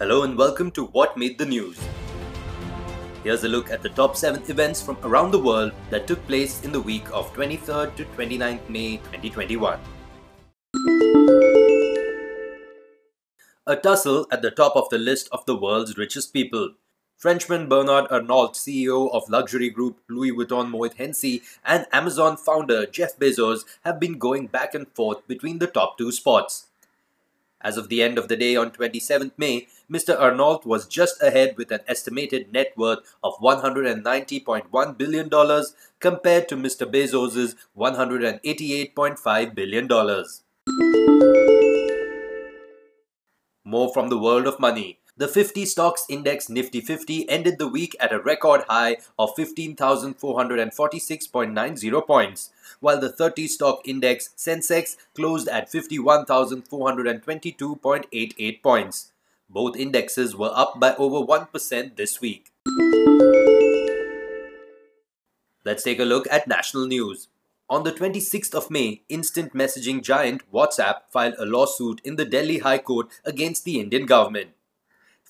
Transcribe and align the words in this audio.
Hello 0.00 0.22
and 0.22 0.38
welcome 0.38 0.70
to 0.70 0.84
What 0.84 1.16
Made 1.16 1.38
the 1.38 1.44
News. 1.44 1.76
Here's 3.24 3.42
a 3.42 3.48
look 3.48 3.72
at 3.72 3.82
the 3.82 3.88
top 3.88 4.16
7 4.16 4.44
events 4.48 4.80
from 4.80 4.96
around 5.02 5.32
the 5.32 5.40
world 5.40 5.72
that 5.90 6.06
took 6.06 6.24
place 6.28 6.62
in 6.62 6.70
the 6.70 6.80
week 6.80 7.10
of 7.12 7.34
23rd 7.34 7.96
to 7.96 8.04
29th 8.04 8.68
May 8.68 8.98
2021. 8.98 9.80
A 13.66 13.74
tussle 13.74 14.28
at 14.30 14.40
the 14.40 14.52
top 14.52 14.76
of 14.76 14.88
the 14.90 14.98
list 14.98 15.28
of 15.32 15.44
the 15.46 15.56
world's 15.56 15.98
richest 15.98 16.32
people. 16.32 16.74
Frenchman 17.16 17.68
Bernard 17.68 18.06
Arnault, 18.08 18.50
CEO 18.50 19.12
of 19.12 19.28
luxury 19.28 19.68
group 19.68 19.98
Louis 20.08 20.30
Vuitton 20.30 20.70
Moet 20.70 20.94
Hennessy, 20.94 21.42
and 21.64 21.86
Amazon 21.90 22.36
founder 22.36 22.86
Jeff 22.86 23.18
Bezos 23.18 23.64
have 23.82 23.98
been 23.98 24.16
going 24.16 24.46
back 24.46 24.76
and 24.76 24.86
forth 24.94 25.26
between 25.26 25.58
the 25.58 25.66
top 25.66 25.98
two 25.98 26.12
spots. 26.12 26.66
As 27.60 27.76
of 27.76 27.88
the 27.88 28.02
end 28.02 28.18
of 28.18 28.28
the 28.28 28.36
day 28.36 28.54
on 28.54 28.70
27th 28.70 29.32
May, 29.36 29.66
Mr. 29.90 30.16
Arnault 30.18 30.62
was 30.64 30.86
just 30.86 31.20
ahead 31.20 31.56
with 31.56 31.72
an 31.72 31.80
estimated 31.88 32.52
net 32.52 32.72
worth 32.76 33.00
of 33.22 33.34
$190.1 33.40 34.98
billion 34.98 35.28
compared 35.98 36.48
to 36.48 36.56
Mr. 36.56 36.86
Bezos' 36.88 37.56
$188.5 37.76 39.54
billion. 39.56 39.88
More 43.64 43.92
from 43.92 44.08
the 44.08 44.18
world 44.18 44.46
of 44.46 44.60
money. 44.60 45.00
The 45.18 45.26
50 45.26 45.64
stocks 45.64 46.06
index 46.08 46.48
Nifty 46.48 46.80
50 46.80 47.28
ended 47.28 47.58
the 47.58 47.66
week 47.66 47.96
at 47.98 48.12
a 48.12 48.20
record 48.20 48.62
high 48.68 48.98
of 49.18 49.34
15,446.90 49.34 52.06
points, 52.06 52.50
while 52.78 53.00
the 53.00 53.10
30 53.10 53.48
stock 53.48 53.80
index 53.84 54.30
Sensex 54.36 54.96
closed 55.16 55.48
at 55.48 55.72
51,422.88 55.72 58.62
points. 58.62 59.10
Both 59.50 59.76
indexes 59.76 60.36
were 60.36 60.52
up 60.54 60.78
by 60.78 60.94
over 60.94 61.26
1% 61.26 61.96
this 61.96 62.20
week. 62.20 62.52
Let's 65.64 65.82
take 65.82 65.98
a 65.98 66.04
look 66.04 66.28
at 66.30 66.46
national 66.46 66.86
news. 66.86 67.26
On 67.68 67.82
the 67.82 67.90
26th 67.90 68.54
of 68.54 68.70
May, 68.70 69.02
instant 69.08 69.52
messaging 69.52 70.00
giant 70.00 70.48
WhatsApp 70.52 71.00
filed 71.10 71.34
a 71.40 71.44
lawsuit 71.44 72.00
in 72.04 72.14
the 72.14 72.24
Delhi 72.24 72.58
High 72.58 72.78
Court 72.78 73.08
against 73.24 73.64
the 73.64 73.80
Indian 73.80 74.06
government. 74.06 74.50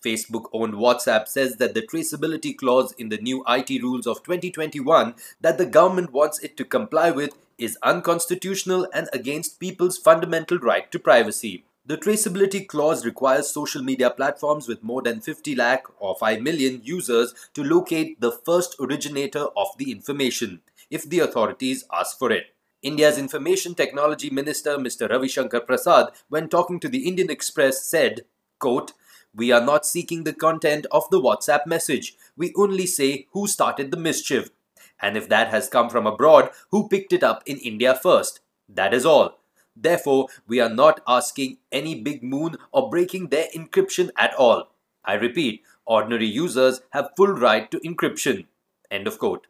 Facebook 0.03 0.49
owned 0.53 0.75
WhatsApp 0.75 1.29
says 1.29 1.57
that 1.57 1.75
the 1.75 1.83
traceability 1.83 2.57
clause 2.57 2.93
in 2.93 3.09
the 3.09 3.19
new 3.19 3.45
IT 3.49 3.83
rules 3.83 4.07
of 4.07 4.23
2021 4.23 5.15
that 5.41 5.59
the 5.59 5.67
government 5.67 6.13
wants 6.13 6.39
it 6.41 6.57
to 6.57 6.65
comply 6.65 7.11
with 7.11 7.35
is 7.59 7.79
unconstitutional 7.83 8.87
and 8.95 9.09
against 9.13 9.61
people's 9.61 9.99
fundamental 9.99 10.59
right 10.59 10.91
to 10.93 10.99
privacy. 10.99 11.65
The 11.85 11.97
traceability 11.97 12.67
clause 12.67 13.07
requires 13.07 13.49
social 13.49 13.83
media 13.83 14.11
platforms 14.11 14.69
with 14.69 14.83
more 14.83 15.01
than 15.01 15.21
50 15.21 15.55
lakh 15.55 15.85
or 15.99 16.15
5 16.17 16.43
million 16.43 16.83
users 16.85 17.35
to 17.55 17.65
locate 17.65 18.21
the 18.21 18.31
first 18.31 18.77
originator 18.79 19.47
of 19.57 19.69
the 19.79 19.91
information 19.91 20.61
if 20.91 21.09
the 21.09 21.21
authorities 21.21 21.85
ask 21.93 22.19
for 22.19 22.31
it. 22.31 22.55
India's 22.83 23.19
Information 23.19 23.75
Technology 23.75 24.31
Minister 24.31 24.77
Mr. 24.79 25.11
Ravi 25.11 25.29
Shankar 25.29 25.61
Prasad, 25.61 26.11
when 26.29 26.49
talking 26.49 26.79
to 26.79 26.89
the 26.89 27.09
Indian 27.09 27.31
Express, 27.31 27.85
said, 27.85 28.21
quote, 28.61 28.93
we 29.35 29.53
are 29.53 29.65
not 29.65 29.87
seeking 29.87 30.25
the 30.25 30.33
content 30.33 30.87
of 30.91 31.09
the 31.11 31.21
WhatsApp 31.21 31.67
message. 31.67 32.17
We 32.37 32.53
only 32.57 32.87
say 32.87 33.27
who 33.33 33.47
started 33.47 33.91
the 33.91 33.97
mischief. 33.97 34.51
And 35.01 35.17
if 35.17 35.29
that 35.29 35.49
has 35.49 35.69
come 35.69 35.91
from 35.91 36.07
abroad, 36.07 36.51
who 36.71 36.89
picked 36.89 37.13
it 37.13 37.23
up 37.23 37.43
in 37.47 37.59
India 37.59 37.95
first. 37.95 38.41
That 38.69 38.93
is 38.93 39.07
all. 39.07 39.39
Therefore, 39.77 40.27
we 40.47 40.61
are 40.61 40.69
not 40.69 41.01
asking 41.07 41.59
any 41.71 42.03
big 42.03 42.23
moon 42.23 42.57
or 42.73 42.91
breaking 42.91 43.29
their 43.29 43.47
encryption 43.57 44.11
at 44.17 44.35
all. 44.35 44.71
I 45.05 45.15
repeat, 45.15 45.63
ordinary 45.87 46.27
users 46.27 46.81
have 46.91 47.11
full 47.17 47.29
right 47.29 47.71
to 47.71 47.79
encryption. 47.81 48.47
End 48.91 49.07
of 49.07 49.19
quote. 49.19 49.47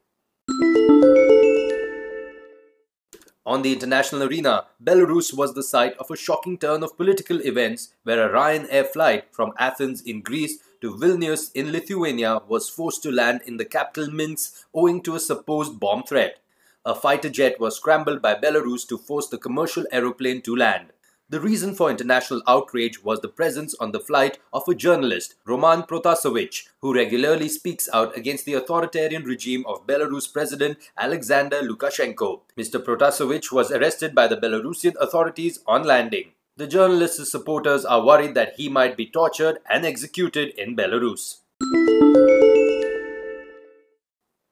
On 3.49 3.63
the 3.63 3.73
international 3.73 4.25
arena, 4.25 4.67
Belarus 4.85 5.33
was 5.33 5.55
the 5.55 5.63
site 5.63 5.97
of 5.97 6.11
a 6.11 6.17
shocking 6.19 6.59
turn 6.59 6.83
of 6.83 6.99
political 6.99 7.41
events 7.41 7.95
where 8.03 8.23
a 8.23 8.31
Ryanair 8.31 8.87
flight 8.87 9.25
from 9.33 9.55
Athens 9.59 10.03
in 10.03 10.21
Greece 10.21 10.59
to 10.83 10.95
Vilnius 10.95 11.51
in 11.55 11.73
Lithuania 11.73 12.43
was 12.47 12.69
forced 12.69 13.03
to 13.05 13.11
land 13.11 13.41
in 13.47 13.57
the 13.57 13.65
capital 13.65 14.11
Minsk 14.11 14.67
owing 14.75 15.01
to 15.01 15.15
a 15.15 15.19
supposed 15.19 15.81
bomb 15.81 16.03
threat. 16.03 16.41
A 16.85 16.95
fighter 16.95 17.31
jet 17.31 17.59
was 17.59 17.77
scrambled 17.77 18.21
by 18.21 18.35
Belarus 18.35 18.87
to 18.89 18.99
force 18.99 19.29
the 19.29 19.39
commercial 19.39 19.87
aeroplane 19.91 20.43
to 20.43 20.55
land. 20.55 20.93
The 21.31 21.41
reason 21.41 21.75
for 21.75 21.91
international 21.91 22.41
outrage 22.47 23.05
was 23.05 23.21
the 23.21 23.29
presence 23.29 23.75
on 23.79 23.93
the 23.93 24.01
flight 24.01 24.39
of 24.51 24.67
a 24.67 24.75
journalist, 24.75 25.35
Roman 25.45 25.83
Protasevich, 25.83 26.69
who 26.81 26.95
regularly 26.95 27.51
speaks 27.51 27.87
out 27.93 28.17
against 28.17 28.47
the 28.47 28.55
authoritarian 28.55 29.25
regime 29.25 29.63
of 29.67 29.87
Belarus 29.87 30.33
President 30.33 30.79
Alexander 30.97 31.61
Lukashenko. 31.61 32.41
Mr. 32.57 32.83
Protasevich 32.83 33.53
was 33.53 33.71
arrested 33.71 34.15
by 34.15 34.27
the 34.27 34.39
Belarusian 34.39 34.95
authorities 35.03 35.61
on 35.67 35.83
landing. 35.83 36.33
The 36.57 36.67
journalist's 36.67 37.31
supporters 37.31 37.85
are 37.85 38.03
worried 38.03 38.35
that 38.35 38.55
he 38.57 38.71
might 38.71 38.97
be 38.97 39.05
tortured 39.05 39.59
and 39.69 39.85
executed 39.85 40.55
in 40.57 40.75
Belarus. 40.75 41.41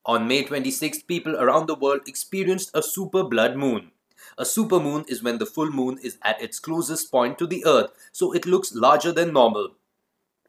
On 0.04 0.28
May 0.28 0.44
26, 0.44 1.04
people 1.04 1.36
around 1.36 1.68
the 1.68 1.74
world 1.74 2.02
experienced 2.06 2.70
a 2.74 2.82
super 2.82 3.24
blood 3.24 3.56
moon. 3.56 3.92
A 4.38 4.44
supermoon 4.44 5.08
is 5.08 5.22
when 5.22 5.38
the 5.38 5.46
full 5.46 5.70
moon 5.70 5.98
is 6.02 6.18
at 6.22 6.40
its 6.40 6.58
closest 6.58 7.10
point 7.10 7.38
to 7.38 7.46
the 7.46 7.64
earth, 7.66 7.90
so 8.12 8.32
it 8.32 8.46
looks 8.46 8.74
larger 8.74 9.12
than 9.12 9.32
normal. 9.32 9.74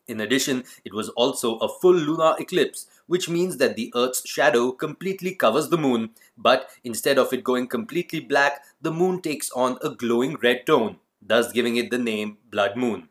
In 0.08 0.22
addition, 0.22 0.64
it 0.86 0.94
was 0.94 1.10
also 1.10 1.58
a 1.58 1.68
full 1.68 1.94
lunar 1.94 2.36
eclipse, 2.40 2.88
which 3.08 3.28
means 3.28 3.58
that 3.58 3.76
the 3.76 3.92
Earth's 3.94 4.28
shadow 4.28 4.72
completely 4.72 5.36
covers 5.36 5.68
the 5.68 5.78
moon, 5.78 6.12
but 6.38 6.70
instead 6.84 7.18
of 7.18 7.34
it 7.34 7.44
going 7.44 7.68
completely 7.68 8.22
black, 8.22 8.64
the 8.82 8.92
moon 8.92 9.22
takes 9.22 9.52
on 9.52 9.78
a 9.82 9.90
glowing 9.90 10.38
red 10.42 10.66
tone, 10.66 10.98
thus 11.22 11.52
giving 11.52 11.76
it 11.76 11.92
the 11.92 11.98
name 11.98 12.38
blood 12.50 12.78
moon. 12.78 13.10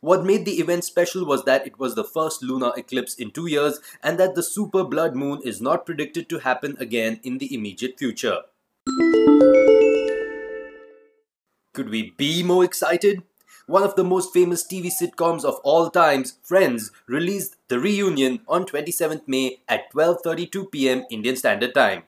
What 0.00 0.24
made 0.24 0.44
the 0.44 0.60
event 0.60 0.84
special 0.84 1.26
was 1.26 1.44
that 1.44 1.66
it 1.66 1.78
was 1.78 1.94
the 1.94 2.04
first 2.04 2.42
lunar 2.42 2.72
eclipse 2.76 3.14
in 3.14 3.32
two 3.32 3.46
years 3.46 3.80
and 4.02 4.18
that 4.18 4.34
the 4.34 4.42
super 4.42 4.84
blood 4.84 5.16
moon 5.16 5.40
is 5.44 5.60
not 5.60 5.84
predicted 5.84 6.28
to 6.28 6.38
happen 6.38 6.76
again 6.78 7.20
in 7.22 7.38
the 7.38 7.52
immediate 7.52 7.98
future. 7.98 8.42
Could 11.72 11.90
we 11.90 12.14
be 12.16 12.42
more 12.42 12.64
excited? 12.64 13.22
One 13.66 13.82
of 13.82 13.96
the 13.96 14.04
most 14.04 14.32
famous 14.32 14.62
TV 14.66 14.90
sitcoms 14.92 15.42
of 15.42 15.56
all 15.64 15.90
times, 15.90 16.38
Friends, 16.42 16.92
released 17.06 17.56
The 17.68 17.80
Reunion 17.80 18.40
on 18.46 18.66
27th 18.66 19.22
May 19.26 19.62
at 19.68 19.90
12:32 19.92 20.70
p.m. 20.70 21.06
Indian 21.10 21.34
Standard 21.34 21.74
Time. 21.74 22.02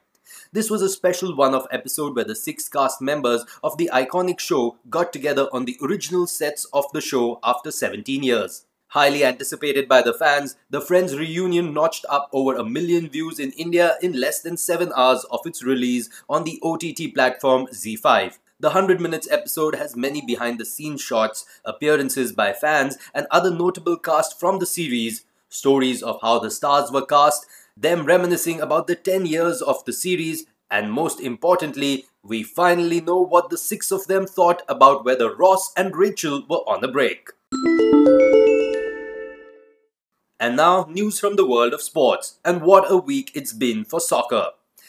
This 0.52 0.70
was 0.70 0.82
a 0.82 0.88
special 0.88 1.34
one-off 1.34 1.66
episode 1.70 2.14
where 2.14 2.24
the 2.24 2.36
six 2.36 2.68
cast 2.68 3.00
members 3.00 3.44
of 3.64 3.78
the 3.78 3.90
iconic 3.92 4.38
show 4.38 4.76
got 4.90 5.12
together 5.12 5.48
on 5.52 5.64
the 5.64 5.78
original 5.82 6.26
sets 6.26 6.66
of 6.72 6.84
the 6.92 7.00
show 7.00 7.40
after 7.42 7.70
17 7.70 8.22
years. 8.22 8.65
Highly 8.90 9.24
anticipated 9.24 9.88
by 9.88 10.02
the 10.02 10.14
fans, 10.14 10.56
the 10.70 10.80
Friends 10.80 11.16
reunion 11.16 11.74
notched 11.74 12.06
up 12.08 12.30
over 12.32 12.54
a 12.54 12.64
million 12.64 13.08
views 13.08 13.40
in 13.40 13.50
India 13.52 13.96
in 14.00 14.12
less 14.12 14.40
than 14.40 14.56
7 14.56 14.92
hours 14.94 15.24
of 15.24 15.40
its 15.44 15.64
release 15.64 16.08
on 16.28 16.44
the 16.44 16.60
OTT 16.62 17.12
platform 17.12 17.66
ZEE5. 17.66 18.38
The 18.60 18.68
100 18.68 19.00
minutes 19.00 19.28
episode 19.30 19.74
has 19.74 19.96
many 19.96 20.22
behind 20.24 20.58
the 20.58 20.64
scenes 20.64 21.02
shots, 21.02 21.44
appearances 21.64 22.32
by 22.32 22.52
fans, 22.52 22.96
and 23.12 23.26
other 23.30 23.50
notable 23.50 23.98
cast 23.98 24.38
from 24.38 24.60
the 24.60 24.66
series, 24.66 25.24
stories 25.48 26.02
of 26.02 26.20
how 26.22 26.38
the 26.38 26.50
stars 26.50 26.90
were 26.92 27.04
cast, 27.04 27.44
them 27.76 28.06
reminiscing 28.06 28.60
about 28.60 28.86
the 28.86 28.94
10 28.94 29.26
years 29.26 29.60
of 29.60 29.84
the 29.84 29.92
series, 29.92 30.46
and 30.70 30.92
most 30.92 31.20
importantly, 31.20 32.06
we 32.22 32.42
finally 32.42 33.00
know 33.00 33.20
what 33.20 33.50
the 33.50 33.58
six 33.58 33.90
of 33.90 34.06
them 34.06 34.26
thought 34.26 34.62
about 34.68 35.04
whether 35.04 35.34
Ross 35.34 35.72
and 35.76 35.94
Rachel 35.94 36.44
were 36.48 36.64
on 36.66 36.82
a 36.82 36.88
break. 36.88 37.30
And 40.38 40.56
now, 40.56 40.86
news 40.90 41.18
from 41.18 41.36
the 41.36 41.46
world 41.46 41.72
of 41.72 41.80
sports. 41.80 42.38
And 42.44 42.60
what 42.60 42.90
a 42.90 42.98
week 42.98 43.30
it's 43.34 43.54
been 43.54 43.84
for 43.84 44.00
soccer. 44.00 44.48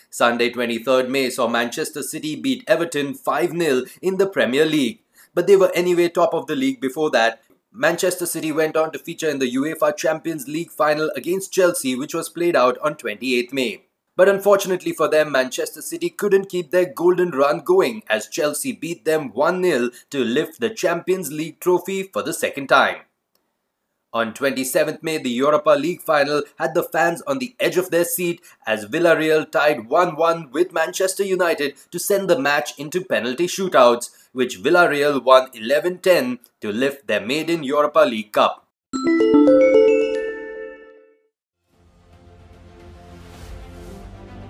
Sunday, 0.10 0.50
23rd 0.50 1.08
May, 1.08 1.30
saw 1.30 1.48
Manchester 1.48 2.04
City 2.04 2.36
beat 2.36 2.66
Everton 2.68 3.14
5 3.14 3.52
0 3.58 3.84
in 4.02 4.18
the 4.18 4.28
Premier 4.28 4.66
League. 4.66 5.00
But 5.34 5.48
they 5.48 5.56
were 5.56 5.72
anyway 5.74 6.10
top 6.10 6.34
of 6.34 6.48
the 6.48 6.56
league 6.56 6.82
before 6.82 7.12
that. 7.12 7.42
Manchester 7.72 8.26
City 8.26 8.52
went 8.52 8.76
on 8.76 8.92
to 8.92 9.00
feature 9.00 9.30
in 9.30 9.40
the 9.40 9.54
UEFA 9.54 9.96
Champions 9.96 10.50
League 10.50 10.72
final 10.72 11.12
against 11.16 11.54
Chelsea, 11.54 11.96
which 11.96 12.14
was 12.14 12.28
played 12.28 12.56
out 12.56 12.78
on 12.80 12.96
28th 12.96 13.54
May. 13.54 13.84
But 14.18 14.28
unfortunately 14.28 14.92
for 14.92 15.08
them, 15.08 15.32
Manchester 15.32 15.82
City 15.82 16.10
couldn't 16.10 16.50
keep 16.50 16.72
their 16.72 16.92
golden 16.92 17.32
run 17.32 17.60
going 17.60 18.04
as 18.10 18.28
Chelsea 18.28 18.74
beat 18.74 19.06
them 19.06 19.32
1 19.32 19.64
0 19.64 19.90
to 20.10 20.24
lift 20.26 20.60
the 20.60 20.72
Champions 20.72 21.32
League 21.32 21.62
trophy 21.62 22.04
for 22.04 22.22
the 22.22 22.34
second 22.34 22.68
time. 22.68 23.07
On 24.14 24.34
27th 24.34 25.04
May, 25.04 25.18
the 25.18 25.30
Europa 25.30 25.72
League 25.72 26.02
final 26.02 26.44
had 26.58 26.74
the 26.74 26.84
fans 26.84 27.22
on 27.24 27.40
the 27.40 27.56
edge 27.60 27.76
of 27.76 27.92
their 27.92 28.06
seat 28.06 28.42
as 28.66 28.86
Villarreal 28.86 29.52
tied 29.52 29.90
1-1 29.90 30.52
with 30.52 30.72
Manchester 30.72 31.24
United 31.24 31.76
to 31.92 32.00
send 32.00 32.30
the 32.30 32.40
match 32.40 32.78
into 32.80 33.04
penalty 33.04 33.48
shootouts, 33.48 34.10
which 34.32 34.60
Villarreal 34.60 35.24
won 35.24 35.52
11-10 35.52 36.40
to 36.62 36.72
lift 36.72 37.08
their 37.08 37.20
maiden 37.20 37.64
Europa 37.64 38.00
League 38.00 38.32
Cup. 38.32 38.67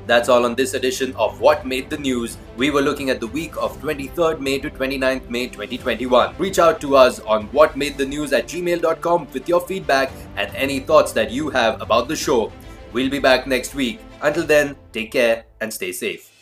That's 0.08 0.30
all 0.30 0.46
on 0.46 0.56
this 0.56 0.74
edition 0.74 1.14
of 1.18 1.42
What 1.42 1.66
Made 1.66 1.90
the 1.90 1.98
News. 1.98 2.38
We 2.56 2.72
were 2.72 2.82
looking 2.82 3.10
at 3.10 3.20
the 3.20 3.28
week 3.28 3.58
of 3.58 3.78
23rd 3.82 4.40
May 4.40 4.58
to 4.60 4.70
29th 4.70 5.30
May 5.30 5.48
2021. 5.48 6.36
Reach 6.38 6.60
out 6.60 6.80
to 6.82 6.96
us 6.96 7.20
on 7.20 7.50
whatmadethenews 7.50 8.32
at 8.32 8.48
gmail.com 8.48 9.28
with 9.34 9.50
your 9.50 9.60
feedback 9.60 10.12
and 10.38 10.50
any 10.56 10.80
thoughts 10.80 11.12
that 11.12 11.30
you 11.30 11.50
have 11.50 11.82
about 11.82 12.08
the 12.08 12.16
show. 12.16 12.54
We'll 12.94 13.10
be 13.10 13.20
back 13.20 13.48
next 13.48 13.76
week. 13.76 14.00
Until 14.22 14.46
then, 14.46 14.78
take 14.94 15.12
care 15.12 15.44
and 15.60 15.74
stay 15.74 15.92
safe. 15.92 16.37